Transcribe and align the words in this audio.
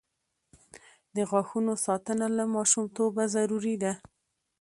د 1.15 1.17
غاښونو 1.29 1.73
ساتنه 1.85 2.27
له 2.37 2.43
ماشومتوبه 2.55 3.23
ضروري 3.35 3.75
ده. 3.83 3.93